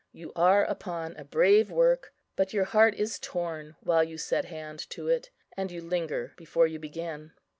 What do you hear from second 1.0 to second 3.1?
a brave work, but your heart